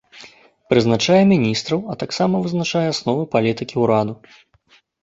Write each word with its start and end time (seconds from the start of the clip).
Прызначае 0.73 1.19
міністраў, 1.33 1.79
а 1.91 1.99
таксама 2.05 2.35
вызначае 2.47 2.85
асновы 2.95 3.23
палітыкі 3.39 3.75
ўраду. 3.87 4.13